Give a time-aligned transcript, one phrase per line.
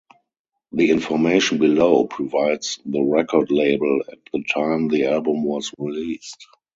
[0.71, 6.43] The information below provides the record label at the time the album was released.